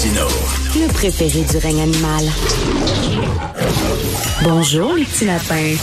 Martineau. 0.00 0.28
Le 0.76 0.90
préféré 0.94 1.42
du 1.42 1.56
règne 1.58 1.82
animal. 1.82 2.24
Bonjour, 4.42 4.94
les 4.94 5.04
petits 5.04 5.26
lapins. 5.26 5.74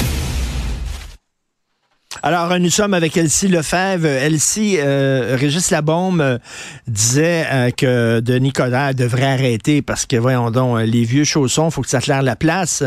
Alors, 2.23 2.57
nous 2.59 2.71
sommes 2.71 2.95
avec 2.95 3.15
Elsie 3.15 3.47
Lefebvre. 3.47 4.07
Elsie, 4.07 4.77
euh, 4.79 5.35
Régis 5.39 5.69
Labombe 5.69 6.21
euh, 6.21 6.39
disait 6.87 7.45
euh, 7.51 7.69
que 7.69 8.19
Denis 8.21 8.53
Coderre 8.53 8.95
devrait 8.95 9.33
arrêter 9.33 9.83
parce 9.83 10.07
que, 10.07 10.15
voyons 10.15 10.49
donc, 10.49 10.79
les 10.79 11.03
vieux 11.03 11.23
chaussons, 11.23 11.69
faut 11.69 11.83
que 11.83 11.89
ça 11.89 12.01
claire 12.01 12.23
la 12.23 12.35
place. 12.35 12.83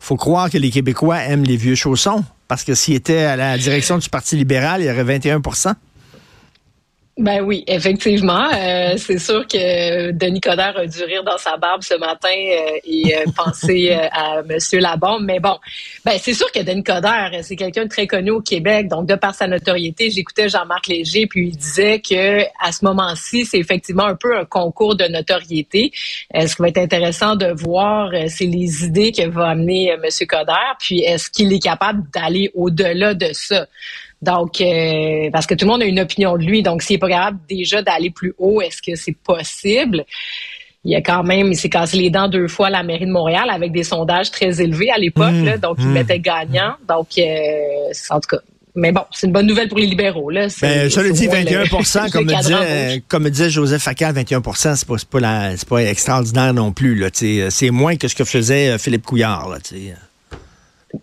faut 0.00 0.16
croire 0.16 0.50
que 0.50 0.58
les 0.58 0.70
Québécois 0.70 1.20
aiment 1.20 1.44
les 1.44 1.56
vieux 1.56 1.76
chaussons 1.76 2.24
parce 2.46 2.62
que 2.62 2.74
s'il 2.74 2.94
était 2.94 3.24
à 3.24 3.36
la 3.36 3.56
direction 3.56 3.96
du 3.96 4.10
Parti 4.10 4.36
libéral, 4.36 4.82
il 4.82 4.86
y 4.86 4.90
aurait 4.90 5.04
21 5.04 5.40
ben 7.16 7.42
oui, 7.42 7.62
effectivement. 7.68 8.48
Euh, 8.52 8.94
c'est 8.96 9.20
sûr 9.20 9.46
que 9.46 10.10
Denis 10.10 10.40
Coderre 10.40 10.76
a 10.76 10.86
dû 10.86 11.04
rire 11.04 11.22
dans 11.22 11.38
sa 11.38 11.56
barbe 11.56 11.82
ce 11.84 11.94
matin 11.94 12.28
euh, 12.28 12.78
et 12.82 13.16
euh, 13.16 13.24
penser 13.36 13.92
à 13.92 14.42
Monsieur 14.42 14.80
Labombe. 14.80 15.22
Mais 15.24 15.38
bon, 15.38 15.56
ben 16.04 16.18
c'est 16.20 16.34
sûr 16.34 16.50
que 16.50 16.60
Denis 16.60 16.82
Coderre, 16.82 17.30
c'est 17.42 17.54
quelqu'un 17.54 17.84
de 17.84 17.88
très 17.88 18.08
connu 18.08 18.32
au 18.32 18.40
Québec. 18.40 18.88
Donc, 18.88 19.06
de 19.06 19.14
par 19.14 19.32
sa 19.32 19.46
notoriété, 19.46 20.10
j'écoutais 20.10 20.48
Jean-Marc 20.48 20.88
Léger, 20.88 21.28
puis 21.28 21.50
il 21.50 21.56
disait 21.56 22.00
que 22.00 22.42
à 22.60 22.72
ce 22.72 22.84
moment-ci, 22.84 23.44
c'est 23.44 23.58
effectivement 23.58 24.06
un 24.06 24.16
peu 24.16 24.36
un 24.36 24.44
concours 24.44 24.96
de 24.96 25.04
notoriété. 25.04 25.92
ce 26.34 26.56
qui 26.56 26.62
va 26.62 26.68
être 26.68 26.78
intéressant 26.78 27.36
de 27.36 27.46
voir, 27.46 28.10
c'est 28.26 28.46
les 28.46 28.84
idées 28.84 29.12
que 29.12 29.28
va 29.28 29.50
amener 29.50 29.96
Monsieur 30.02 30.26
Coderre, 30.26 30.76
puis 30.80 31.02
est-ce 31.02 31.30
qu'il 31.30 31.52
est 31.52 31.62
capable 31.62 32.02
d'aller 32.12 32.50
au-delà 32.54 33.14
de 33.14 33.28
ça? 33.32 33.68
Donc, 34.24 34.60
euh, 34.60 35.30
parce 35.32 35.46
que 35.46 35.54
tout 35.54 35.66
le 35.66 35.70
monde 35.70 35.82
a 35.82 35.86
une 35.86 36.00
opinion 36.00 36.36
de 36.36 36.44
lui. 36.44 36.62
Donc, 36.62 36.82
s'il 36.82 36.94
n'est 36.94 36.98
pas 36.98 37.08
capable 37.08 37.38
déjà 37.48 37.82
d'aller 37.82 38.10
plus 38.10 38.34
haut, 38.38 38.60
est-ce 38.60 38.80
que 38.82 38.96
c'est 38.96 39.16
possible? 39.16 40.04
Il 40.84 40.94
a 40.94 41.00
quand 41.00 41.22
même, 41.22 41.48
il 41.48 41.56
s'est 41.56 41.70
cassé 41.70 41.96
les 41.96 42.10
dents 42.10 42.28
deux 42.28 42.48
fois 42.48 42.66
à 42.66 42.70
la 42.70 42.82
mairie 42.82 43.06
de 43.06 43.10
Montréal 43.12 43.48
avec 43.50 43.72
des 43.72 43.84
sondages 43.84 44.30
très 44.30 44.60
élevés 44.60 44.90
à 44.90 44.98
l'époque, 44.98 45.32
mmh, 45.32 45.56
donc 45.56 45.76
il 45.78 45.88
mmh. 45.88 45.96
était 45.96 46.18
gagnant. 46.18 46.74
Donc, 46.86 47.08
euh, 47.16 47.92
en 48.10 48.20
tout 48.20 48.28
cas, 48.36 48.42
mais 48.76 48.90
bon, 48.90 49.02
c'est 49.12 49.28
une 49.28 49.32
bonne 49.32 49.46
nouvelle 49.46 49.68
pour 49.68 49.78
les 49.78 49.86
libéraux. 49.86 50.30
Là. 50.30 50.48
Ben, 50.60 50.90
ça 50.90 51.02
le 51.02 51.12
dit 51.12 51.28
21 51.28 51.64
comme, 52.10 52.26
disait, 52.26 53.02
comme 53.06 53.30
disait 53.30 53.48
Joseph 53.50 53.82
Facal, 53.82 54.14
21% 54.14 54.74
c'est 54.74 54.86
pas, 54.86 55.20
pas, 55.20 55.54
pas 55.68 55.82
extraordinaire 55.82 56.52
non 56.52 56.72
plus. 56.72 57.04
C'est 57.12 57.70
moins 57.70 57.96
que 57.96 58.08
ce 58.08 58.16
que 58.16 58.24
faisait 58.24 58.70
euh, 58.70 58.78
Philippe 58.78 59.06
Couillard. 59.06 59.48
Là, 59.48 59.58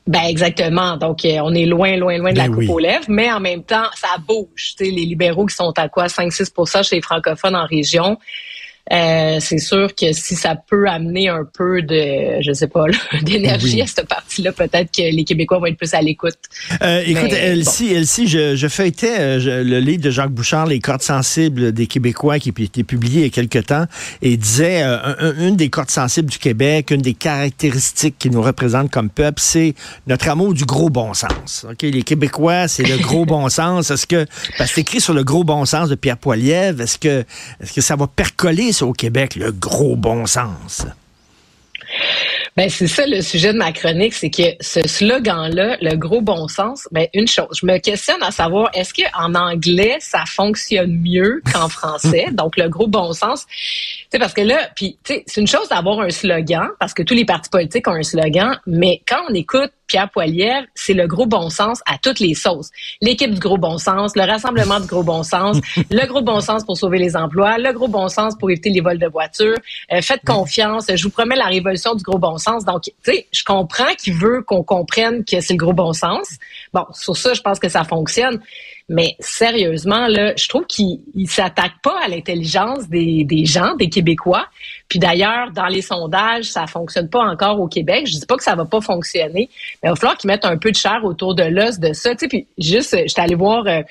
ben 0.08 0.23
exactement. 0.28 0.97
Donc, 0.97 1.25
euh, 1.25 1.39
on 1.44 1.53
est 1.53 1.66
loin, 1.66 1.95
loin, 1.97 2.17
loin 2.17 2.31
de 2.31 2.38
la 2.38 2.47
ben 2.47 2.56
coupe 2.56 2.70
aux 2.70 2.80
lèvres, 2.80 3.06
mais 3.08 3.31
en 3.31 3.39
même 3.39 3.64
temps, 3.64 3.86
ça 3.95 4.09
bouge. 4.28 4.75
les 4.80 4.92
libéraux 4.92 5.45
qui 5.45 5.56
sont 5.56 5.73
à 5.78 5.89
quoi? 5.89 6.08
5-6% 6.08 6.88
chez 6.88 6.97
les 6.97 7.02
francophones 7.02 7.56
en 7.56 7.66
région, 7.66 8.17
euh, 8.92 9.38
c'est 9.40 9.60
sûr 9.60 9.94
que 9.96 10.12
si 10.12 10.36
ça 10.36 10.56
peut 10.56 10.88
amener 10.88 11.30
un 11.30 11.46
peu 11.46 11.82
de, 11.82 12.42
je 12.42 12.52
sais 12.52 12.68
pas, 12.68 12.86
d'énergie 13.22 13.82
à 13.82 13.88
cette 13.88 14.08
partie-là, 14.08 14.52
peut-être 14.52 14.92
que 14.92 15.02
les 15.02 15.24
Québécois 15.24 15.60
vont 15.60 15.68
être 15.68 15.78
plus 15.78 15.94
à 15.94 16.02
l'écoute. 16.02 16.38
Euh, 16.82 17.04
écoute, 17.06 17.32
Elsie, 17.32 17.94
Elsie, 17.94 18.28
je, 18.28 18.56
je 18.56 18.68
feuilletais 18.68 19.16
euh, 19.20 19.64
le 19.64 19.80
livre 19.80 20.04
de 20.04 20.09
Jacques 20.09 20.32
Bouchard, 20.32 20.66
Les 20.66 20.80
cordes 20.80 21.04
sensibles 21.04 21.72
des 21.72 21.88
Québécois, 21.88 22.40
qui 22.40 22.50
a 22.50 22.64
été 22.64 22.84
publié 22.84 23.22
il 23.22 23.24
y 23.24 23.28
a 23.28 23.30
quelque 23.30 23.59
temps, 23.59 23.86
et 24.22 24.36
disait 24.36 24.84
une 25.38 25.56
des 25.56 25.70
cordes 25.70 25.92
sensibles 25.92 26.30
du 26.30 26.38
Québec, 26.38 26.92
une 26.92 27.02
des 27.02 27.14
caractéristiques 27.14 28.16
qui 28.18 28.30
nous 28.30 28.42
représentent 28.42 28.92
comme 28.92 29.09
peuple, 29.09 29.42
c'est 29.42 29.76
notre 30.08 30.30
amour 30.30 30.54
du 30.54 30.66
gros 30.66 30.90
bon 30.90 31.14
sens. 31.14 31.66
Ok, 31.70 31.84
Les 31.84 32.04
Québécois, 32.04 32.68
c'est 32.68 32.84
le 32.84 32.98
gros 32.98 33.26
bon 33.26 33.48
sens. 33.50 33.92
Est-ce 33.92 34.08
que, 34.08 34.26
parce 34.58 34.70
que 34.70 34.76
c'est 34.76 34.82
écrit 34.82 35.02
sur 35.02 35.14
le 35.14 35.24
gros 35.24 35.44
bon 35.44 35.66
sens 35.66 35.90
de 35.90 35.96
Pierre 35.96 36.18
Poilievre, 36.18 36.82
est-ce 36.82 36.98
que, 36.98 37.24
est-ce 37.62 37.74
que 37.74 37.82
ça 37.82 37.96
va 37.96 38.08
percoler 38.08 38.70
au 38.81 38.94
Québec, 38.94 39.36
le 39.36 39.52
gros 39.52 39.95
bon 39.95 40.25
sens. 40.25 40.86
Ben 42.58 42.69
c'est 42.69 42.88
ça 42.88 43.05
le 43.05 43.22
sujet 43.22 43.53
de 43.53 43.58
ma 43.58 43.72
chronique, 43.72 44.13
c'est 44.13 44.30
que 44.30 44.44
ce 44.59 44.86
slogan-là, 44.86 45.78
le 45.81 45.96
gros 45.96 46.22
bon 46.22 46.50
sens, 46.50 46.88
ben 46.91 47.07
une 47.13 47.28
chose, 47.28 47.47
je 47.62 47.66
me 47.66 47.78
questionne 47.78 48.22
à 48.22 48.31
savoir 48.31 48.69
est-ce 48.73 48.94
que 48.94 49.03
en 49.18 49.35
anglais 49.35 49.97
ça 50.00 50.23
fonctionne 50.28 51.00
mieux 51.01 51.41
qu'en 51.53 51.69
français, 51.79 52.28
donc 52.31 52.57
le 52.57 52.68
gros 52.68 52.88
bon 52.88 53.13
sens, 53.13 53.46
c'est 54.12 54.19
parce 54.19 54.34
que 54.34 54.41
là, 54.41 54.69
puis 54.75 54.97
c'est 55.06 55.23
une 55.38 55.47
chose 55.47 55.69
d'avoir 55.69 56.01
un 56.01 56.09
slogan 56.09 56.67
parce 56.78 56.94
que 56.94 57.03
tous 57.03 57.13
les 57.13 57.25
partis 57.25 57.50
politiques 57.50 57.88
ont 57.88 57.94
un 57.94 58.03
slogan, 58.03 58.59
mais 58.67 59.01
quand 59.07 59.23
on 59.29 59.34
écoute 59.34 59.72
Pierre 59.91 60.09
Poilievre, 60.09 60.68
c'est 60.74 60.94
le 60.94 61.06
gros 61.06 61.25
bon 61.25 61.50
sens 61.50 61.81
à 61.85 61.97
toutes 61.97 62.22
les 62.22 62.34
sauces. 62.34 62.69
L'équipe 63.02 63.34
du 63.34 63.41
gros 63.41 63.57
bon 63.57 63.78
sens, 63.78 64.16
le 64.16 64.22
rassemblement 64.22 64.79
du 64.79 64.88
gros 64.88 65.03
bon 65.03 65.22
sens, 65.22 65.59
le 65.91 66.07
gros 66.07 66.22
bon 66.22 66.40
sens 66.40 66.63
pour 66.63 66.78
sauver 66.78 66.97
les 66.97 67.18
emplois, 67.18 67.57
le 67.57 67.74
gros 67.74 67.90
bon 67.90 68.07
sens 68.07 68.38
pour 68.38 68.50
éviter 68.50 68.69
les 68.69 68.79
vols 68.79 69.00
de 69.00 69.07
voitures. 69.07 69.57
Euh, 69.91 70.02
faites 70.02 70.22
confiance, 70.25 70.85
je 70.96 71.03
vous 71.03 71.09
promets 71.09 71.35
la 71.35 71.47
révolution 71.47 71.94
du 71.94 72.03
gros 72.03 72.18
bon 72.18 72.38
sens. 72.38 72.63
Donc, 72.63 72.84
tu 72.84 72.91
sais, 73.03 73.28
je 73.34 73.44
comprends 73.44 73.94
qu'il 74.02 74.13
veut 74.13 74.44
qu'on 74.44 74.63
comprenne 74.63 75.25
que 75.25 75.41
c'est 75.41 75.56
le 75.56 75.57
gros 75.57 75.74
bon 75.74 75.91
sens. 75.91 76.38
Bon, 76.74 76.86
sur 76.94 77.18
ça, 77.18 77.34
je 77.34 77.42
pense 77.42 77.59
que 77.59 77.68
ça 77.68 77.84
fonctionne. 77.84 78.40
Mais 78.88 79.16
sérieusement, 79.20 80.08
là, 80.08 80.34
je 80.36 80.48
trouve 80.48 80.66
qu'il 80.66 81.00
ne 81.16 81.26
s'attaque 81.26 81.74
pas 81.82 81.98
à 82.04 82.08
l'intelligence 82.08 82.88
des, 82.90 83.26
gens, 83.46 83.76
des 83.76 83.90
Québécois. 83.90 84.48
Puis 84.88 85.00
d'ailleurs, 85.00 85.52
dans 85.52 85.68
les 85.68 85.82
sondages, 85.82 86.46
ça 86.46 86.68
fonctionne 86.68 87.09
pas 87.09 87.22
encore 87.22 87.59
au 87.59 87.68
Québec. 87.68 88.08
Je 88.08 88.20
dis 88.20 88.26
pas 88.26 88.36
que 88.36 88.44
ça 88.44 88.56
va 88.56 88.66
pas 88.66 88.82
fonctionner, 88.82 89.50
mais 89.82 89.90
il 89.90 89.90
va 89.90 89.96
falloir 89.96 90.18
qu'ils 90.18 90.30
mettent 90.30 90.46
un 90.46 90.58
peu 90.58 90.72
de 90.72 90.76
chair 90.76 91.02
autour 91.04 91.36
de 91.36 91.44
l'os 91.44 91.80
de 91.80 91.94
ça. 91.94 92.12
Tu 92.12 92.20
sais, 92.20 92.28
puis 92.28 92.48
juste, 92.58 92.98
j'étais 93.06 93.22
allé 93.22 93.36
voir, 93.36 93.66
euh, 93.68 93.82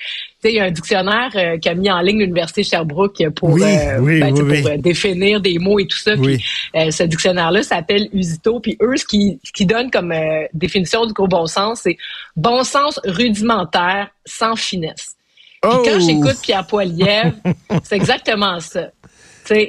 il 0.49 0.55
y 0.55 0.59
a 0.59 0.65
un 0.65 0.71
dictionnaire 0.71 1.31
euh, 1.35 1.57
qui 1.57 1.69
a 1.69 1.75
mis 1.75 1.91
en 1.91 1.99
ligne 2.01 2.19
l'université 2.19 2.63
Sherbrooke 2.63 3.29
pour, 3.35 3.55
euh, 3.55 3.99
ben, 3.99 4.33
pour 4.33 4.77
définir 4.79 5.41
des 5.41 5.59
mots 5.59 5.79
et 5.79 5.87
tout 5.87 5.97
ça. 5.97 6.15
Puis 6.17 6.43
ce 6.73 7.03
dictionnaire-là 7.03 7.63
s'appelle 7.63 8.09
Usito. 8.13 8.59
Puis 8.59 8.77
eux, 8.81 8.97
ce 8.97 9.05
qui, 9.05 9.39
ce 9.43 9.51
qui 9.51 9.65
donne 9.65 9.91
comme 9.91 10.13
définition 10.53 11.05
du 11.05 11.13
gros 11.13 11.27
bon 11.27 11.45
sens, 11.45 11.81
c'est 11.83 11.97
bon 12.35 12.63
sens 12.63 12.99
rudimentaire 13.05 14.09
sans 14.25 14.55
finesse. 14.55 15.15
Puis 15.61 15.71
quand 15.85 15.97
oh! 15.97 15.99
j'écoute 15.99 16.37
Pierre 16.41 16.65
Poilievre, 16.65 17.33
c'est 17.83 17.95
exactement 17.95 18.59
ça 18.59 18.87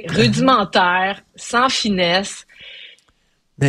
rudimentaire, 0.07 1.21
sans 1.35 1.69
finesse. 1.69 2.45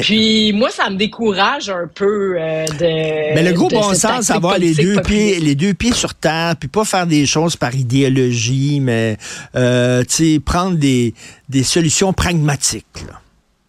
Puis 0.01 0.53
moi, 0.53 0.71
ça 0.71 0.91
me 0.91 0.97
décourage 0.97 1.69
un 1.69 1.89
peu 1.93 2.37
euh, 2.39 2.67
de. 2.67 3.35
Mais 3.35 3.43
le 3.43 3.53
gros 3.53 3.69
bon 3.69 3.95
sens, 3.95 4.31
avoir 4.31 4.59
les 4.59 4.75
deux 4.75 5.01
pieds, 5.03 5.41
les 5.41 5.55
deux 5.55 5.75
pieds 5.75 5.93
sur 5.93 6.15
terre, 6.15 6.55
puis 6.59 6.69
pas 6.69 6.85
faire 6.85 7.07
des 7.07 7.27
choses 7.27 7.57
par 7.57 7.75
idéologie, 7.75 8.81
mais 8.81 9.17
euh, 9.57 10.05
prendre 10.45 10.77
des, 10.77 11.15
des 11.49 11.63
solutions 11.63 12.13
pragmatiques. 12.13 12.87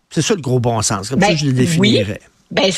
C'est 0.10 0.22
ça 0.22 0.34
le 0.34 0.42
gros 0.42 0.60
bon 0.60 0.82
sens. 0.82 1.10
Comme 1.10 1.22
ça, 1.22 1.28
ben, 1.28 1.38
je 1.38 1.46
le 1.48 1.54
définirais. 1.54 2.22
Ben, 2.52 2.72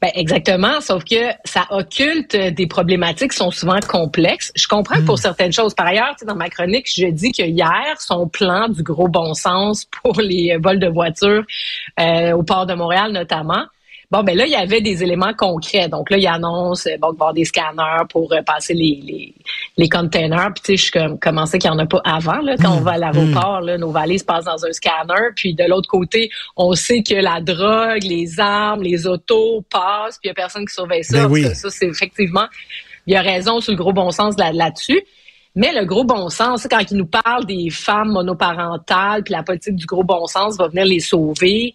ben 0.00 0.10
exactement, 0.14 0.80
sauf 0.80 1.04
que 1.04 1.30
ça 1.44 1.66
occulte 1.70 2.36
des 2.36 2.66
problématiques 2.66 3.32
qui 3.32 3.36
sont 3.36 3.50
souvent 3.50 3.80
complexes. 3.80 4.52
Je 4.56 4.66
comprends 4.66 5.02
pour 5.02 5.14
hmm. 5.14 5.22
certaines 5.22 5.52
choses. 5.52 5.74
Par 5.74 5.86
ailleurs, 5.86 6.16
dans 6.26 6.34
ma 6.34 6.48
chronique, 6.48 6.86
je 6.92 7.06
dis 7.06 7.32
que 7.32 7.42
hier, 7.42 7.96
son 7.98 8.28
plan 8.28 8.68
du 8.68 8.82
gros 8.82 9.08
bon 9.08 9.34
sens 9.34 9.86
pour 10.02 10.20
les 10.20 10.56
vols 10.56 10.78
de 10.80 10.88
voitures 10.88 11.44
euh, 12.00 12.32
au 12.32 12.42
port 12.42 12.66
de 12.66 12.74
Montréal 12.74 13.12
notamment, 13.12 13.64
Bon, 14.10 14.24
ben 14.24 14.36
là, 14.36 14.44
il 14.44 14.50
y 14.50 14.56
avait 14.56 14.80
des 14.80 15.04
éléments 15.04 15.34
concrets. 15.34 15.88
Donc 15.88 16.10
là, 16.10 16.18
il 16.18 16.26
annonce 16.26 16.82
bon, 16.84 16.90
qu'il 16.90 17.00
va 17.00 17.06
avoir 17.08 17.32
des 17.32 17.44
scanners 17.44 18.04
pour 18.08 18.32
euh, 18.32 18.42
passer 18.42 18.74
les, 18.74 19.00
les, 19.04 19.34
les 19.76 19.88
containers. 19.88 20.50
Puis 20.52 20.62
tu 20.64 20.76
sais, 20.76 20.86
je 20.86 20.90
comme, 20.90 21.16
commençais 21.20 21.60
qu'il 21.60 21.70
n'y 21.70 21.76
en 21.76 21.78
a 21.78 21.86
pas 21.86 22.00
avant. 22.04 22.40
Là, 22.40 22.56
quand 22.60 22.72
on 22.72 22.80
va 22.80 22.92
à 22.92 22.98
l'aéroport, 22.98 23.60
là, 23.60 23.78
nos 23.78 23.92
valises 23.92 24.24
passent 24.24 24.46
dans 24.46 24.66
un 24.66 24.72
scanner. 24.72 25.28
Puis 25.36 25.54
de 25.54 25.62
l'autre 25.62 25.88
côté, 25.88 26.28
on 26.56 26.72
sait 26.72 27.04
que 27.04 27.14
la 27.14 27.40
drogue, 27.40 28.02
les 28.02 28.40
armes, 28.40 28.82
les 28.82 29.06
autos 29.06 29.64
passent. 29.70 30.18
Puis 30.18 30.24
il 30.24 30.28
n'y 30.28 30.32
a 30.32 30.34
personne 30.34 30.66
qui 30.66 30.74
surveille 30.74 31.04
ça. 31.04 31.28
Ben 31.28 31.54
ça, 31.54 31.70
c'est 31.70 31.86
effectivement... 31.86 32.46
Il 33.06 33.14
y 33.14 33.16
a 33.16 33.22
raison 33.22 33.60
sur 33.60 33.72
le 33.72 33.78
gros 33.78 33.92
bon 33.92 34.10
sens 34.10 34.34
là-dessus. 34.38 35.00
Mais 35.54 35.72
le 35.72 35.84
gros 35.84 36.04
bon 36.04 36.28
sens, 36.28 36.66
quand 36.70 36.80
il 36.90 36.96
nous 36.96 37.06
parle 37.06 37.44
des 37.46 37.70
femmes 37.70 38.12
monoparentales, 38.12 39.24
puis 39.24 39.32
la 39.32 39.42
politique 39.42 39.76
du 39.76 39.86
gros 39.86 40.04
bon 40.04 40.26
sens 40.26 40.56
va 40.56 40.68
venir 40.68 40.84
les 40.84 41.00
sauver, 41.00 41.74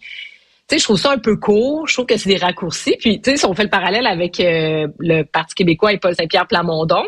sais, 0.68 0.78
je 0.78 0.84
trouve 0.84 0.98
ça 0.98 1.12
un 1.12 1.18
peu 1.18 1.36
court. 1.36 1.86
Je 1.86 1.94
trouve 1.94 2.06
que 2.06 2.16
c'est 2.16 2.28
des 2.28 2.36
raccourcis. 2.36 2.96
Puis, 2.98 3.20
tu 3.20 3.30
sais, 3.30 3.36
si 3.36 3.46
on 3.46 3.54
fait 3.54 3.64
le 3.64 3.70
parallèle 3.70 4.06
avec 4.06 4.40
euh, 4.40 4.88
le 4.98 5.22
Parti 5.22 5.54
québécois 5.54 5.92
et 5.92 5.98
Paul 5.98 6.14
Saint-Pierre 6.14 6.46
Plamondon, 6.46 7.04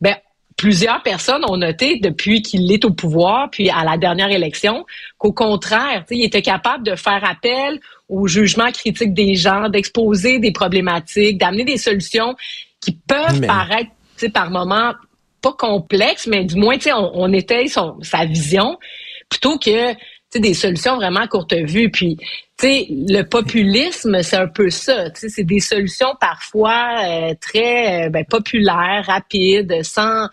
ben 0.00 0.16
plusieurs 0.56 1.02
personnes 1.02 1.42
ont 1.48 1.56
noté 1.56 1.98
depuis 2.00 2.42
qu'il 2.42 2.70
est 2.70 2.84
au 2.84 2.90
pouvoir, 2.90 3.48
puis 3.50 3.70
à 3.70 3.82
la 3.82 3.96
dernière 3.96 4.30
élection, 4.30 4.84
qu'au 5.16 5.32
contraire, 5.32 6.04
il 6.10 6.22
était 6.22 6.42
capable 6.42 6.84
de 6.84 6.96
faire 6.96 7.24
appel 7.24 7.80
au 8.10 8.26
jugement 8.26 8.70
critique 8.70 9.14
des 9.14 9.36
gens, 9.36 9.70
d'exposer 9.70 10.38
des 10.38 10.52
problématiques, 10.52 11.38
d'amener 11.38 11.64
des 11.64 11.78
solutions 11.78 12.36
qui 12.80 12.92
peuvent 12.92 13.40
paraître, 13.40 13.90
par 14.34 14.50
moments 14.50 14.92
pas 15.40 15.52
complexes, 15.52 16.26
mais 16.26 16.44
du 16.44 16.56
moins, 16.56 16.76
on, 16.94 17.10
on 17.14 17.32
étaye 17.32 17.68
son, 17.68 17.96
sa 18.02 18.24
vision 18.24 18.78
plutôt 19.28 19.58
que 19.58 19.94
des 20.38 20.54
solutions 20.54 20.96
vraiment 20.96 21.20
à 21.20 21.26
courte 21.26 21.54
vue. 21.54 21.90
Puis, 21.90 22.18
le 22.62 23.22
populisme, 23.22 24.22
c'est 24.22 24.36
un 24.36 24.46
peu 24.46 24.70
ça. 24.70 25.06
C'est 25.14 25.44
des 25.44 25.60
solutions 25.60 26.14
parfois 26.20 27.02
euh, 27.04 27.34
très 27.40 28.06
euh, 28.06 28.08
ben, 28.10 28.24
populaires, 28.24 29.04
rapides, 29.06 29.82
sans 29.82 30.28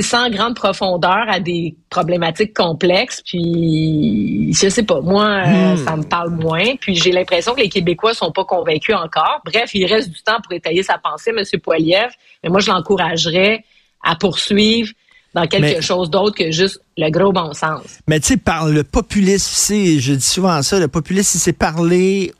sans 0.00 0.30
grande 0.30 0.54
profondeur 0.56 1.26
à 1.28 1.38
des 1.38 1.76
problématiques 1.90 2.54
complexes. 2.54 3.20
Puis, 3.20 4.50
je 4.54 4.70
sais 4.70 4.84
pas, 4.84 5.02
moi, 5.02 5.26
euh, 5.26 5.74
hmm. 5.74 5.76
ça 5.76 5.96
me 5.96 6.02
parle 6.02 6.30
moins. 6.30 6.76
Puis, 6.80 6.94
j'ai 6.94 7.12
l'impression 7.12 7.54
que 7.54 7.60
les 7.60 7.68
Québécois 7.68 8.14
sont 8.14 8.32
pas 8.32 8.44
convaincus 8.44 8.94
encore. 8.94 9.42
Bref, 9.44 9.74
il 9.74 9.84
reste 9.84 10.08
du 10.08 10.22
temps 10.22 10.40
pour 10.42 10.54
étayer 10.54 10.82
sa 10.82 10.96
pensée, 10.96 11.30
M. 11.36 11.44
Poiliev. 11.60 12.10
Mais 12.42 12.48
moi, 12.48 12.60
je 12.60 12.70
l'encouragerais 12.70 13.64
à 14.02 14.16
poursuivre 14.16 14.90
dans 15.34 15.46
quelque 15.46 15.80
chose 15.80 16.10
d'autre 16.10 16.36
que 16.36 16.50
juste 16.50 16.80
le 16.96 17.10
gros 17.10 17.32
bon 17.32 17.52
sens. 17.54 17.82
Mais 18.06 18.20
tu 18.20 18.28
sais, 18.28 18.36
par 18.36 18.68
le 18.68 18.84
populisme, 18.84 19.74
je 19.98 20.12
dis 20.12 20.24
souvent 20.24 20.62
ça, 20.62 20.78
le 20.78 20.88
populisme, 20.88 21.38
c'est 21.38 21.52
parler 21.52 22.32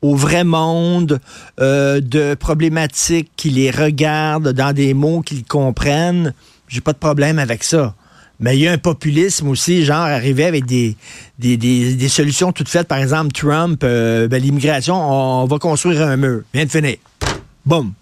au 0.00 0.14
vrai 0.14 0.44
monde 0.44 1.18
euh, 1.60 2.00
de 2.00 2.34
problématiques 2.34 3.30
qui 3.36 3.50
les 3.50 3.70
regardent 3.70 4.52
dans 4.52 4.74
des 4.74 4.92
mots 4.92 5.22
qu'ils 5.22 5.44
comprennent. 5.44 6.34
J'ai 6.68 6.82
pas 6.82 6.92
de 6.92 6.98
problème 6.98 7.38
avec 7.38 7.64
ça. 7.64 7.94
Mais 8.40 8.56
il 8.56 8.62
y 8.62 8.68
a 8.68 8.72
un 8.72 8.78
populisme 8.78 9.48
aussi, 9.48 9.84
genre 9.84 10.00
arriver 10.00 10.44
avec 10.44 10.66
des, 10.66 10.96
des, 11.38 11.56
des, 11.56 12.08
solutions 12.08 12.52
toutes 12.52 12.68
faites. 12.68 12.88
Par 12.88 12.98
exemple, 12.98 13.32
Trump, 13.32 13.82
euh, 13.84 14.28
ben, 14.28 14.42
l'immigration, 14.42 14.94
on, 14.96 15.46
va 15.46 15.58
construire 15.58 16.02
un 16.02 16.16
mur. 16.16 16.42
Vient 16.52 16.64
de 16.64 16.70
finir. 16.70 16.96
Boum. 17.64 17.92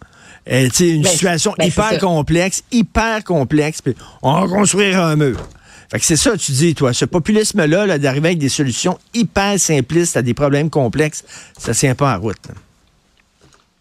Euh, 0.50 0.68
une 0.80 1.02
ben, 1.02 1.08
situation 1.08 1.54
ben, 1.56 1.66
hyper 1.66 1.98
complexe, 1.98 2.64
hyper 2.72 3.22
complexe, 3.22 3.80
puis 3.80 3.94
on 4.22 4.40
va 4.40 4.48
construire 4.48 5.00
un 5.00 5.16
mur. 5.16 5.38
Fait 5.90 5.98
que 5.98 6.04
c'est 6.04 6.16
ça, 6.16 6.36
tu 6.36 6.52
dis, 6.52 6.74
toi, 6.74 6.92
ce 6.92 7.04
populisme-là, 7.04 7.86
-là, 7.86 7.98
d'arriver 7.98 8.30
avec 8.30 8.38
des 8.38 8.48
solutions 8.48 8.98
hyper 9.14 9.58
simplistes 9.60 10.16
à 10.16 10.22
des 10.22 10.34
problèmes 10.34 10.70
complexes, 10.70 11.22
ça 11.58 11.74
tient 11.74 11.94
pas 11.94 12.16
en 12.16 12.20
route. 12.20 12.48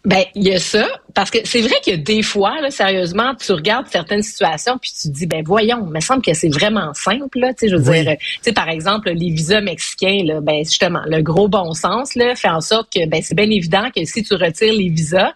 Ben, 0.04 0.24
il 0.34 0.42
y 0.42 0.52
a 0.52 0.58
ça, 0.58 0.88
parce 1.14 1.30
que 1.30 1.38
c'est 1.44 1.60
vrai 1.60 1.76
que 1.84 1.94
des 1.94 2.22
fois, 2.24 2.60
là, 2.60 2.72
sérieusement, 2.72 3.36
tu 3.36 3.52
regardes 3.52 3.86
certaines 3.86 4.22
situations 4.22 4.76
puis 4.76 4.90
tu 4.90 5.08
te 5.08 5.14
dis, 5.14 5.26
ben 5.26 5.44
voyons, 5.44 5.86
il 5.86 5.92
me 5.92 6.00
semble 6.00 6.22
que 6.22 6.34
c'est 6.34 6.48
vraiment 6.48 6.92
simple, 6.92 7.38
là, 7.38 7.54
tu 7.54 7.60
sais, 7.60 7.68
je 7.68 7.76
veux 7.76 7.92
dire, 7.92 8.16
tu 8.18 8.26
sais, 8.42 8.52
par 8.52 8.68
exemple, 8.68 9.10
les 9.10 9.30
visas 9.30 9.60
mexicains, 9.60 10.22
là, 10.24 10.40
ben 10.40 10.64
justement, 10.64 11.02
le 11.06 11.22
gros 11.22 11.46
bon 11.46 11.72
sens, 11.72 12.16
là, 12.16 12.34
fait 12.34 12.48
en 12.48 12.60
sorte 12.60 12.92
que, 12.92 13.06
ben 13.06 13.22
c'est 13.22 13.36
bien 13.36 13.48
évident 13.48 13.90
que 13.94 14.04
si 14.04 14.24
tu 14.24 14.34
retires 14.34 14.74
les 14.74 14.88
visas, 14.88 15.32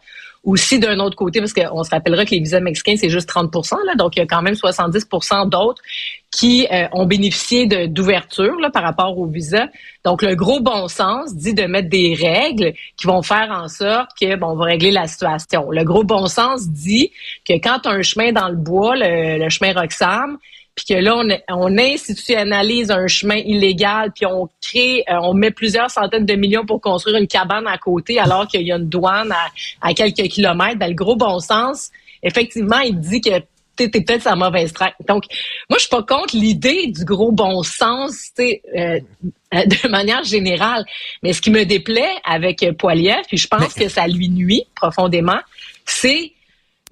ou 0.47 0.57
si 0.57 0.79
d'un 0.79 1.01
autre 1.01 1.17
côté, 1.17 1.41
parce 1.41 1.53
qu'on 1.53 1.83
se 1.83 1.91
rappellera 1.91 2.25
que 2.25 2.31
les 2.31 2.39
visas 2.39 2.61
mexicains, 2.61 2.95
c'est 2.97 3.11
juste 3.11 3.29
30 3.29 3.53
là, 3.85 3.97
donc 3.97 4.15
il 4.17 4.21
y 4.21 4.23
a 4.23 4.27
quand 4.27 4.43
même 4.43 4.55
70% 4.55 5.49
d'autres 5.51 5.83
qui 6.31 6.69
euh, 6.71 6.87
ont 6.93 7.07
bénéficié 7.07 7.67
d'ouverture 7.89 8.55
par 8.73 8.83
rapport 8.83 9.19
aux 9.19 9.27
visas. 9.27 9.67
Donc, 10.05 10.23
le 10.23 10.35
gros 10.35 10.61
bon 10.61 10.87
sens 10.87 11.35
dit 11.35 11.55
de 11.55 11.65
mettre 11.65 11.89
des 11.89 12.15
règles 12.15 12.75
qui 12.97 13.07
vont 13.07 13.23
faire 13.23 13.51
en 13.51 13.69
sorte 13.69 14.11
que 14.21 14.37
bon, 14.37 14.49
on 14.49 14.57
va 14.57 14.67
régler 14.67 14.91
la 14.91 15.07
situation. 15.07 15.71
Le 15.71 15.83
gros 15.83 16.05
bon 16.05 16.27
sens 16.27 16.69
dit 16.69 17.11
que 17.49 17.55
quand 17.55 17.81
tu 17.81 17.89
as 17.89 17.93
un 17.93 18.03
chemin 18.03 18.33
dans 18.33 18.49
le 18.49 18.57
bois, 18.57 18.95
le, 18.97 19.49
chemin 19.49 19.73
Roxham, 19.73 20.39
puis 20.77 20.85
que 20.85 20.95
là, 20.95 21.17
on, 21.17 21.27
on, 21.49 21.79
institutionnalise 21.79 22.91
un 22.91 23.07
chemin 23.07 23.37
illégal, 23.37 24.13
puis 24.15 24.27
on 24.27 24.49
crée, 24.63 25.05
euh, 25.09 25.19
on 25.23 25.33
met 25.33 25.51
plusieurs 25.51 25.91
centaines 25.91 26.27
de 26.27 26.35
millions 26.35 26.67
pour 26.67 26.83
construire 26.83 27.17
une 27.17 27.27
cabane 27.27 27.67
à 27.67 27.79
côté, 27.79 28.19
alors 28.19 28.47
qu'il 28.47 28.61
y 28.61 28.71
a 28.71 28.77
une 28.77 28.89
douane 28.89 29.35
à, 29.81 29.95
quelques 29.95 30.29
kilomètres. 30.29 30.79
Ben, 30.79 30.89
le 30.89 30.95
gros 30.95 31.17
bon 31.17 31.41
sens, 31.41 31.91
effectivement, 32.23 32.81
il 32.81 33.01
dit 33.01 33.23
que 33.23 33.41
t'es 33.75 33.89
peut-être 33.89 34.23
sa 34.23 34.37
mauvaise 34.37 34.73
traque. 34.75 34.97
Donc, 35.09 35.25
moi, 35.71 35.79
je 35.79 35.81
suis 35.81 35.89
pas 35.89 36.03
contre 36.03 36.37
l'idée 36.37 36.89
du 36.89 37.07
gros 37.07 37.33
bon 37.33 37.63
sens, 37.63 38.33
tu 38.37 38.61
euh, 38.77 39.01
de 39.53 39.89
manière 39.89 40.25
générale. 40.25 40.85
Mais 41.23 41.33
ce 41.33 41.41
qui 41.41 41.51
me 41.51 41.65
déplaît 41.65 42.17
avec 42.23 42.65
Poiliev, 42.79 43.23
puis 43.29 43.39
je 43.39 43.49
pense 43.49 43.73
que 43.73 43.89
ça 43.89 44.07
lui 44.07 44.29
nuit 44.29 44.65
profondément, 44.75 45.41
c'est 45.87 46.33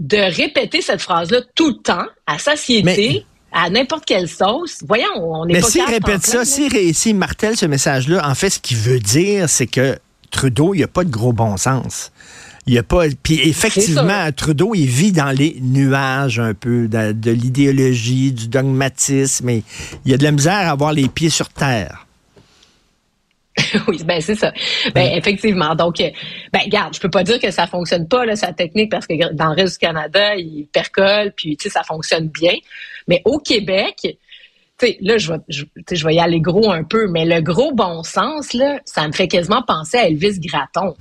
de 0.01 0.17
répéter 0.17 0.81
cette 0.81 1.03
phrase-là 1.03 1.43
tout 1.55 1.69
le 1.69 1.83
temps 1.83 2.07
à 2.27 2.39
satiété 2.39 3.27
à 3.55 3.71
n'importe 3.71 4.05
quelle 4.05 4.29
sauce. 4.29 4.81
Voyons, 4.87 5.07
on 5.17 5.47
pas 5.47 5.53
Mais 5.53 5.63
s'il 5.63 5.85
répète 5.85 6.27
ça, 6.27 6.45
s'il 6.45 6.95
si 6.95 7.15
martèle 7.15 7.57
ce 7.57 7.67
message-là, 7.67 8.29
en 8.29 8.35
fait, 8.35 8.51
ce 8.51 8.59
qu'il 8.59 8.77
veut 8.77 8.99
dire, 8.99 9.49
c'est 9.49 9.69
que 9.69 9.97
Trudeau, 10.31 10.75
il 10.75 10.79
n'y 10.79 10.85
a 10.85 10.89
pas 10.89 11.05
de 11.05 11.11
gros 11.11 11.33
bon 11.33 11.57
sens. 11.57 12.11
Il 12.67 12.75
y 12.75 12.79
a 12.79 12.83
pas. 12.83 13.05
Puis 13.23 13.41
effectivement, 13.49 14.31
Trudeau, 14.33 14.75
il 14.75 14.87
vit 14.87 15.13
dans 15.13 15.31
les 15.31 15.59
nuages 15.61 16.41
un 16.41 16.55
peu 16.55 16.89
de, 16.89 17.31
l'idéologie, 17.31 18.33
du 18.33 18.49
dogmatisme, 18.49 19.49
et 19.51 19.63
il 20.05 20.11
y 20.11 20.15
a 20.15 20.17
de 20.17 20.25
la 20.25 20.33
misère 20.33 20.53
à 20.53 20.71
avoir 20.71 20.93
les 20.93 21.09
pieds 21.09 21.31
sur 21.31 21.49
terre. 21.51 22.07
oui, 23.89 24.03
ben 24.05 24.21
c'est 24.21 24.35
ça. 24.35 24.53
Ben 24.95 25.13
effectivement. 25.15 25.75
Donc, 25.75 26.01
euh, 26.01 26.11
ben 26.53 26.61
regarde, 26.65 26.95
je 26.95 27.01
peux 27.01 27.11
pas 27.11 27.23
dire 27.23 27.39
que 27.39 27.51
ça 27.51 27.67
fonctionne 27.67 28.09
pas 28.09 28.25
là, 28.25 28.37
sa 28.37 28.53
technique 28.53 28.91
parce 28.91 29.07
que 29.07 29.33
dans 29.33 29.51
le 29.51 29.57
reste 29.57 29.81
du 29.81 29.87
Canada, 29.87 30.37
il 30.37 30.67
percole, 30.73 31.33
puis 31.37 31.57
tu 31.57 31.65
sais, 31.65 31.71
ça 31.71 31.83
fonctionne 31.83 32.29
bien. 32.29 32.55
Mais 33.09 33.23
au 33.25 33.39
Québec, 33.39 33.97
tu 34.03 34.87
sais, 34.87 34.99
là, 35.01 35.19
je 35.19 35.33
vais, 35.33 35.39
je, 35.49 35.65
je 35.91 36.05
vais 36.05 36.15
y 36.15 36.21
aller 36.21 36.41
gros 36.41 36.71
un 36.71 36.85
peu, 36.85 37.07
mais 37.09 37.25
le 37.25 37.41
gros 37.41 37.73
bon 37.73 38.03
sens, 38.03 38.53
là, 38.55 38.81
ça 38.85 39.07
me 39.07 39.13
fait 39.13 39.29
quasiment 39.29 39.63
penser 39.63 39.99
à 39.99 40.09
Elvis 40.09 40.41
Gratton. 40.41 40.95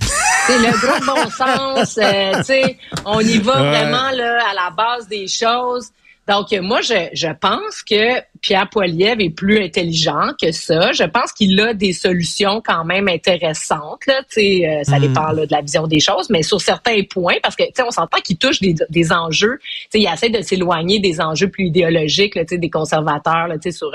c'est 0.48 0.58
le 0.60 0.72
gros 0.80 1.14
bon 1.14 1.30
sens, 1.30 1.98
euh, 1.98 2.34
tu 2.38 2.44
sais, 2.44 2.78
on 3.06 3.20
y 3.20 3.40
va 3.40 3.54
vraiment 3.54 4.12
là, 4.12 4.46
à 4.50 4.54
la 4.54 4.70
base 4.76 5.08
des 5.08 5.28
choses. 5.28 5.90
Donc, 6.28 6.52
moi, 6.62 6.82
je, 6.82 7.10
je 7.14 7.28
pense 7.28 7.84
que 7.84 8.22
Pierre 8.42 8.70
Poilievre 8.70 9.22
est 9.22 9.30
plus 9.30 9.62
intelligent 9.64 10.32
que 10.40 10.52
ça. 10.52 10.92
Je 10.92 11.04
pense 11.04 11.32
qu'il 11.32 11.60
a 11.60 11.74
des 11.74 11.94
solutions 11.94 12.62
quand 12.64 12.86
même 12.86 13.08
intéressantes. 13.08 14.06
Là, 14.08 14.22
euh, 14.38 14.84
ça 14.84 14.98
hmm. 14.98 15.02
dépend 15.02 15.32
là, 15.32 15.46
de 15.46 15.52
la 15.52 15.62
vision 15.62 15.88
des 15.88 16.00
choses, 16.00 16.30
mais 16.30 16.44
sur 16.44 16.62
certains 16.62 17.02
points, 17.04 17.36
parce 17.42 17.56
que 17.56 17.64
on 17.86 17.92
s'entend 17.92 18.20
qu'il 18.20 18.38
touche 18.38 18.62
des, 18.62 18.76
des 18.90 19.12
enjeux. 19.12 19.60
Il 19.94 20.08
essaie 20.12 20.30
de 20.30 20.42
s'éloigner 20.42 21.00
des 21.00 21.20
enjeux 21.20 21.50
plus 21.50 21.68
idéologiques, 21.68 22.36
là, 22.36 22.44
des 22.44 22.70
conservateurs 22.70 23.48
là, 23.48 23.56
sur 23.72 23.92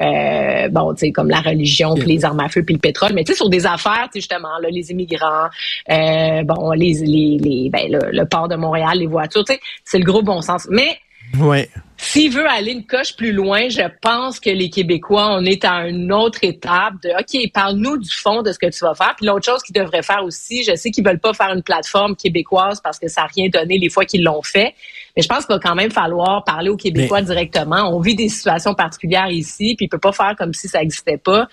euh, 0.00 0.68
bon, 0.68 0.94
comme 1.14 1.28
la 1.28 1.40
religion, 1.40 1.94
puis 1.94 2.08
les 2.08 2.24
armes 2.24 2.40
à 2.40 2.48
feu, 2.48 2.62
puis 2.62 2.74
le 2.74 2.80
pétrole, 2.80 3.12
mais 3.14 3.24
sur 3.24 3.48
des 3.48 3.66
affaires, 3.66 4.08
justement, 4.14 4.58
là, 4.60 4.68
les 4.70 4.90
immigrants, 4.90 5.48
euh, 5.90 6.42
bon, 6.44 6.72
les, 6.72 6.94
les, 6.94 7.38
les 7.38 7.70
ben, 7.70 7.90
le, 7.90 8.10
le 8.10 8.24
port 8.26 8.48
de 8.48 8.56
Montréal, 8.56 8.98
les 8.98 9.06
voitures, 9.06 9.44
c'est 9.84 9.98
le 9.98 10.04
gros 10.04 10.22
bon 10.22 10.40
sens. 10.40 10.66
Mais 10.70 10.98
Ouais. 11.38 11.68
S'il 11.96 12.32
veut 12.32 12.48
aller 12.48 12.72
une 12.72 12.86
coche 12.86 13.14
plus 13.14 13.30
loin, 13.30 13.68
je 13.68 13.82
pense 14.00 14.40
que 14.40 14.48
les 14.48 14.70
Québécois, 14.70 15.28
on 15.32 15.44
est 15.44 15.64
à 15.64 15.86
une 15.86 16.12
autre 16.12 16.38
étape 16.42 16.94
de 17.02 17.10
OK, 17.10 17.52
parle-nous 17.52 17.98
du 17.98 18.10
fond 18.10 18.42
de 18.42 18.52
ce 18.52 18.58
que 18.58 18.70
tu 18.70 18.80
vas 18.80 18.94
faire. 18.94 19.14
Puis 19.16 19.26
l'autre 19.26 19.44
chose 19.44 19.62
qu'ils 19.62 19.74
devraient 19.74 20.02
faire 20.02 20.24
aussi, 20.24 20.64
je 20.64 20.74
sais 20.74 20.90
qu'ils 20.90 21.04
veulent 21.04 21.20
pas 21.20 21.34
faire 21.34 21.52
une 21.54 21.62
plateforme 21.62 22.16
québécoise 22.16 22.80
parce 22.80 22.98
que 22.98 23.06
ça 23.06 23.22
n'a 23.22 23.26
rien 23.26 23.48
donné 23.48 23.78
les 23.78 23.90
fois 23.90 24.06
qu'ils 24.06 24.24
l'ont 24.24 24.42
fait. 24.42 24.74
Mais 25.14 25.22
je 25.22 25.28
pense 25.28 25.44
qu'il 25.44 25.54
va 25.54 25.60
quand 25.60 25.74
même 25.74 25.90
falloir 25.90 26.42
parler 26.44 26.70
aux 26.70 26.76
Québécois 26.76 27.20
directement. 27.20 27.94
On 27.94 28.00
vit 28.00 28.14
des 28.14 28.30
situations 28.30 28.74
particulières 28.74 29.28
ici, 29.28 29.74
puis 29.76 29.86
il 29.86 29.88
peut 29.88 29.98
pas 29.98 30.12
faire 30.12 30.34
comme 30.38 30.54
si 30.54 30.68
ça 30.68 30.80
n'existait 30.80 31.18
pas. 31.18 31.48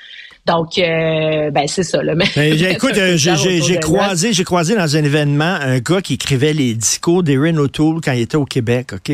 Donc, 0.48 0.77
euh, 0.77 1.51
ben 1.51 1.68
c'est 1.68 1.84
ça. 1.84 2.01
Là. 2.01 2.16
Ben, 2.16 2.25
écoute, 2.36 2.98
euh, 2.98 3.18
j'ai 3.18 3.80
croisé, 3.80 4.32
j'ai 4.32 4.46
croisé 4.46 4.75
dans 4.75 4.96
un 4.96 5.04
événement 5.04 5.44
un 5.44 5.80
gars 5.80 6.01
qui 6.01 6.13
écrivait 6.13 6.54
les 6.54 6.74
discours 6.74 7.22
d'Erin 7.22 7.58
O'Toole 7.58 8.00
quand 8.01 8.13
il 8.13 8.22
était 8.22 8.38
au 8.38 8.46
Québec, 8.46 8.94
ok? 8.94 9.12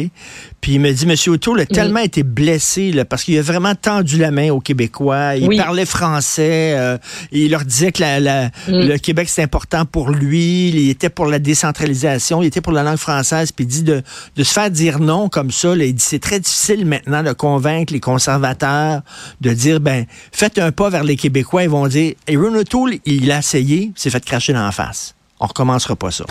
Puis 0.62 0.74
il 0.76 0.80
me 0.80 0.92
dit, 0.92 1.08
Monsieur 1.08 1.34
O'Toole 1.34 1.62
a 1.62 1.66
tellement 1.66 2.00
été 2.00 2.22
blessé 2.22 2.92
là, 2.92 3.04
parce 3.04 3.24
qu'il 3.24 3.38
a 3.38 3.42
vraiment 3.42 3.74
tendu 3.74 4.18
la 4.18 4.30
main 4.30 4.52
aux 4.52 4.60
Québécois. 4.60 5.36
Il 5.36 5.58
parlait 5.58 5.86
français. 5.86 6.76
Euh, 6.78 6.98
il 7.32 7.50
leur 7.50 7.66
disait 7.66 7.92
que 7.92 8.02
la, 8.02 8.46
mm. 8.46 8.50
le 8.68 8.98
Québec 8.98 9.28
c'est 9.28 9.42
important 9.42 9.86
pour 9.86 10.12
lui. 10.12 10.70
Il 10.70 10.90
était 10.90 11.10
pour 11.10 11.26
la 11.26 11.40
décentralisation. 11.40 12.44
Il 12.44 12.46
était 12.46 12.62
pour 12.62 12.74
la 12.74 12.84
langue 12.84 12.98
française. 12.98 13.52
Puis 13.52 13.66
il 13.66 13.68
dit 13.68 13.84
de, 13.84 14.04
de 14.36 14.44
se 14.44 14.54
faire 14.54 14.70
dire 14.70 15.00
non 15.00 15.30
comme 15.30 15.52
ça. 15.52 15.76
Là, 15.76 15.84
il 15.84 15.96
dit 15.96 16.04
c'est 16.04 16.22
très 16.22 16.40
difficile 16.40 16.86
maintenant 16.86 17.24
de 17.24 17.34
convaincre 17.34 17.92
les 17.92 18.00
conservateurs 18.00 19.02
de 19.42 19.50
dire 19.52 19.80
ben 19.80 20.06
faites 20.32 20.60
un 20.60 20.72
pas 20.72 20.90
vers 20.90 21.04
les 21.04 21.18
Québécois, 21.24 21.64
ils 21.64 21.70
vont 21.70 21.88
dire 21.88 22.16
Aaron 22.28 22.54
O'Toole, 22.54 22.96
il 23.06 23.32
a 23.32 23.38
essayé, 23.38 23.94
s'est 23.96 24.10
fait 24.10 24.26
cracher 24.26 24.52
dans 24.52 24.66
la 24.66 24.74
face. 24.74 25.16
On 25.40 25.48
recommencera 25.48 25.96
pas 25.96 26.12
ça. 26.12 26.26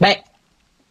Ben, 0.00 0.14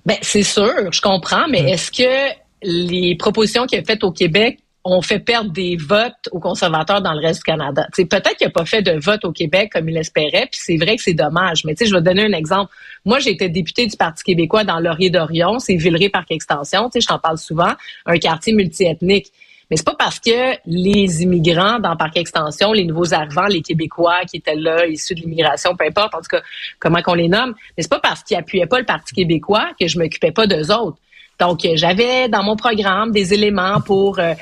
ben 0.05 0.17
c'est 0.21 0.43
sûr, 0.43 0.91
je 0.91 1.01
comprends, 1.01 1.47
mais 1.49 1.71
est-ce 1.71 1.89
que 1.89 2.35
les 2.61 3.15
propositions 3.15 3.65
qu'il 3.65 3.79
a 3.79 3.83
faites 3.83 4.03
au 4.03 4.11
Québec 4.11 4.59
ont 4.83 5.01
fait 5.01 5.17
perdre 5.17 5.51
des 5.51 5.75
votes 5.75 6.29
aux 6.31 6.39
conservateurs 6.39 7.01
dans 7.01 7.13
le 7.13 7.19
reste 7.19 7.39
du 7.39 7.45
Canada? 7.45 7.87
peut-être 7.95 8.35
qu'il 8.35 8.45
n'a 8.45 8.51
pas 8.51 8.65
fait 8.65 8.83
de 8.83 8.99
vote 8.99 9.25
au 9.25 9.31
Québec 9.31 9.71
comme 9.73 9.89
il 9.89 9.97
espérait, 9.97 10.47
puis 10.51 10.61
c'est 10.63 10.77
vrai 10.77 10.95
que 10.95 11.01
c'est 11.01 11.15
dommage. 11.15 11.65
Mais 11.65 11.73
je 11.79 11.91
vais 11.91 12.01
donner 12.01 12.23
un 12.23 12.33
exemple. 12.33 12.71
Moi, 13.05 13.17
j'ai 13.17 13.31
été 13.31 13.49
député 13.49 13.87
du 13.87 13.97
Parti 13.97 14.23
québécois 14.23 14.65
dans 14.65 14.77
Laurier-Dorion, 14.77 15.57
c'est 15.57 15.77
Villeray 15.77 16.09
Parc 16.09 16.29
Extension, 16.29 16.91
je 16.93 17.07
t'en 17.07 17.17
parle 17.17 17.39
souvent, 17.39 17.73
un 18.05 18.19
quartier 18.19 18.53
multiethnique. 18.53 19.31
Mais 19.71 19.77
c'est 19.77 19.85
pas 19.85 19.95
parce 19.97 20.19
que 20.19 20.57
les 20.65 21.23
immigrants 21.23 21.79
dans 21.79 21.95
Parc 21.95 22.17
Extension, 22.17 22.73
les 22.73 22.83
nouveaux 22.83 23.13
arrivants, 23.13 23.47
les 23.47 23.61
Québécois 23.61 24.19
qui 24.29 24.37
étaient 24.37 24.55
là, 24.55 24.85
issus 24.85 25.15
de 25.15 25.21
l'immigration, 25.21 25.77
peu 25.77 25.85
importe, 25.85 26.13
en 26.13 26.17
tout 26.17 26.27
cas, 26.29 26.41
comment 26.77 27.01
qu'on 27.01 27.13
les 27.13 27.29
nomme, 27.29 27.55
mais 27.77 27.83
c'est 27.83 27.89
pas 27.89 28.01
parce 28.01 28.21
qu'ils 28.21 28.35
appuyaient 28.35 28.65
pas 28.65 28.79
le 28.79 28.85
Parti 28.85 29.13
québécois 29.13 29.69
que 29.79 29.87
je 29.87 29.97
m'occupais 29.97 30.31
pas 30.31 30.45
d'eux 30.45 30.71
autres. 30.71 30.97
Donc, 31.39 31.61
j'avais 31.73 32.29
dans 32.29 32.43
mon 32.43 32.55
programme 32.55 33.11
des 33.11 33.33
éléments 33.33 33.81
pour, 33.81 34.19
euh, 34.19 34.35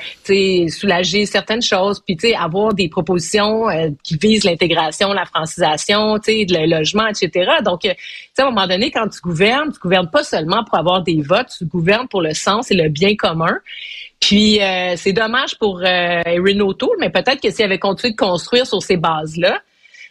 soulager 0.68 1.24
certaines 1.24 1.62
choses, 1.62 2.02
puis, 2.04 2.34
avoir 2.34 2.74
des 2.74 2.90
propositions 2.90 3.66
qui 4.02 4.16
visent 4.16 4.44
l'intégration, 4.44 5.12
la 5.12 5.24
francisation, 5.24 6.18
le 6.26 6.66
logement, 6.68 7.06
etc. 7.06 7.52
Donc, 7.64 7.82
sais, 7.84 7.96
à 8.42 8.42
un 8.42 8.50
moment 8.50 8.66
donné, 8.66 8.90
quand 8.90 9.08
tu 9.08 9.20
gouvernes, 9.20 9.72
tu 9.72 9.78
gouvernes 9.78 10.10
pas 10.10 10.24
seulement 10.24 10.62
pour 10.64 10.76
avoir 10.76 11.02
des 11.02 11.22
votes, 11.22 11.48
tu 11.56 11.64
gouvernes 11.64 12.08
pour 12.08 12.20
le 12.20 12.34
sens 12.34 12.70
et 12.70 12.74
le 12.74 12.90
bien 12.90 13.16
commun. 13.16 13.56
Puis 14.20 14.62
euh, 14.62 14.94
c'est 14.96 15.12
dommage 15.12 15.58
pour 15.58 15.80
euh, 15.82 16.22
O'Toole, 16.60 16.96
mais 17.00 17.10
peut-être 17.10 17.40
que 17.40 17.50
s'il 17.50 17.64
avait 17.64 17.78
continué 17.78 18.12
de 18.12 18.18
construire 18.18 18.66
sur 18.66 18.82
ces 18.82 18.96
bases-là, 18.96 19.60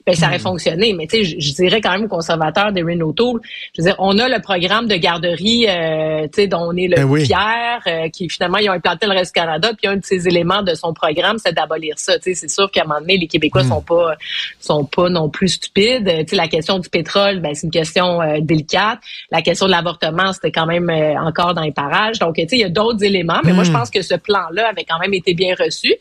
ben, 0.09 0.15
ça 0.15 0.27
aurait 0.27 0.37
hmm. 0.37 0.41
fonctionné. 0.41 0.93
Mais 0.93 1.05
tu 1.05 1.23
sais, 1.23 1.39
je, 1.39 1.53
dirais 1.53 1.81
quand 1.81 1.91
même 1.91 2.05
aux 2.05 2.07
conservateurs 2.07 2.71
des 2.71 2.81
O'Toole, 2.81 3.41
je 3.75 3.81
veux 3.81 3.87
dire, 3.87 3.95
on 3.99 4.17
a 4.17 4.27
le 4.27 4.41
programme 4.41 4.87
de 4.87 4.95
garderie, 4.95 5.67
euh, 5.69 6.23
tu 6.23 6.41
sais, 6.41 6.47
dont 6.47 6.61
on 6.61 6.75
est 6.75 6.87
le 6.87 7.05
ben 7.05 7.25
fier, 7.25 7.79
euh, 7.85 8.09
qui 8.09 8.27
finalement 8.27 8.57
ils 8.57 8.69
ont 8.69 8.73
implanté 8.73 9.05
le 9.05 9.11
reste 9.11 9.35
Canada, 9.35 9.71
puis 9.77 9.87
un 9.87 9.97
de 9.97 10.03
ces 10.03 10.27
éléments 10.27 10.63
de 10.63 10.73
son 10.73 10.93
programme, 10.93 11.37
c'est 11.37 11.53
d'abolir 11.53 11.99
ça. 11.99 12.17
Tu 12.17 12.23
sais, 12.23 12.33
c'est 12.33 12.49
sûr 12.49 12.71
qu'à 12.71 12.81
un 12.81 12.85
moment 12.85 13.01
donné, 13.01 13.17
les 13.17 13.27
Québécois 13.27 13.63
hmm. 13.63 13.69
sont 13.69 13.81
pas 13.81 14.15
sont 14.59 14.85
pas 14.85 15.09
non 15.09 15.29
plus 15.29 15.49
stupides. 15.49 16.11
Tu 16.21 16.29
sais, 16.29 16.35
la 16.35 16.47
question 16.47 16.79
du 16.79 16.89
pétrole, 16.89 17.39
ben 17.39 17.53
c'est 17.53 17.67
une 17.67 17.71
question 17.71 18.19
euh, 18.19 18.39
délicate. 18.41 18.99
La 19.31 19.43
question 19.43 19.67
de 19.67 19.71
l'avortement, 19.71 20.33
c'était 20.33 20.51
quand 20.51 20.65
même 20.65 20.89
encore 21.19 21.53
dans 21.53 21.61
les 21.61 21.71
parages. 21.71 22.17
Donc, 22.17 22.35
tu 22.35 22.41
sais, 22.47 22.57
il 22.57 22.61
y 22.61 22.63
a 22.63 22.69
d'autres 22.69 23.03
éléments, 23.03 23.41
mais 23.43 23.53
moi 23.53 23.63
je 23.63 23.69
hmm. 23.69 23.73
pense 23.73 23.91
que 23.91 24.01
ce 24.01 24.15
plan-là 24.15 24.69
avait 24.69 24.85
quand 24.85 24.97
même 24.97 25.13
été 25.13 25.35
bien 25.35 25.53
reçu. 25.59 25.93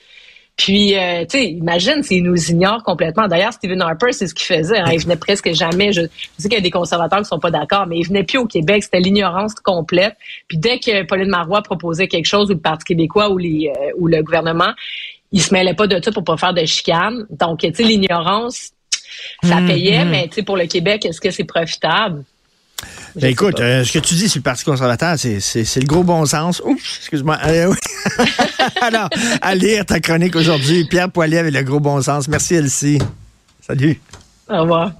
Puis, 0.59 0.99
euh, 0.99 1.21
tu 1.21 1.39
sais, 1.39 1.45
imagine 1.47 2.03
s'ils 2.03 2.25
nous 2.25 2.51
ignorent 2.51 2.83
complètement. 2.83 3.29
D'ailleurs, 3.29 3.53
Stephen 3.53 3.81
Harper, 3.81 4.11
c'est 4.11 4.27
ce 4.27 4.35
qu'il 4.35 4.45
faisait. 4.45 4.79
Hein. 4.79 4.91
Il 4.93 5.01
venait 5.01 5.17
presque 5.17 5.53
jamais. 5.53 5.93
Je, 5.93 6.03
sais 6.37 6.49
qu'il 6.49 6.55
y 6.55 6.57
a 6.57 6.61
des 6.61 6.73
conservateurs 6.73 7.21
qui 7.21 7.27
sont 7.27 7.39
pas 7.39 7.53
d'accord, 7.53 7.87
mais 7.87 7.99
il 7.99 8.05
venait 8.05 8.25
plus 8.25 8.39
au 8.39 8.47
Québec. 8.47 8.83
C'était 8.83 8.99
l'ignorance 8.99 9.55
complète. 9.55 10.17
Puis 10.49 10.59
dès 10.59 10.81
que 10.81 11.05
Pauline 11.05 11.29
Marois 11.29 11.63
proposait 11.63 12.09
quelque 12.09 12.27
chose, 12.27 12.51
ou 12.51 12.55
le 12.55 12.59
Parti 12.59 12.87
québécois, 12.87 13.31
ou, 13.31 13.39
les, 13.39 13.73
euh, 13.73 13.93
ou 13.99 14.09
le 14.09 14.21
gouvernement, 14.21 14.73
il 15.31 15.41
se 15.41 15.55
mêlait 15.55 15.75
pas 15.75 15.87
de 15.87 16.03
ça 16.03 16.11
pour 16.11 16.25
pas 16.25 16.37
faire 16.37 16.53
de 16.53 16.65
chicane. 16.65 17.25
Donc, 17.31 17.61
tu 17.61 17.73
sais, 17.73 17.85
l'ignorance, 17.85 18.73
ça 19.45 19.61
mmh, 19.61 19.67
payait, 19.69 20.05
mmh. 20.05 20.09
mais 20.09 20.27
tu 20.27 20.35
sais, 20.35 20.43
pour 20.43 20.57
le 20.57 20.67
Québec, 20.67 21.07
est-ce 21.07 21.21
que 21.21 21.31
c'est 21.31 21.45
profitable? 21.45 22.25
Ben, 23.17 23.31
écoute, 23.31 23.59
euh, 23.61 23.85
ce 23.85 23.93
que 23.93 23.99
tu 23.99 24.15
dis 24.15 24.29
sur 24.29 24.39
le 24.39 24.43
Parti 24.43 24.65
conservateur, 24.65 25.19
c'est 25.19 25.77
le 25.77 25.87
gros 25.87 26.05
bon 26.05 26.25
sens. 26.27 26.63
Oups, 26.65 26.99
excuse-moi. 26.99 27.39
Euh, 27.47 27.75
Alors, 28.81 29.09
à 29.43 29.55
lire 29.55 29.85
ta 29.85 30.01
chronique 30.01 30.37
aujourd'hui. 30.37 30.85
Pierre 30.85 31.11
Poilier 31.11 31.39
avec 31.39 31.55
le 31.55 31.63
gros 31.63 31.81
bon 31.81 32.01
sens. 32.01 32.29
Merci, 32.29 32.55
Elsie. 32.55 32.99
Salut. 33.67 34.01
Au 34.49 34.63
revoir. 34.63 34.93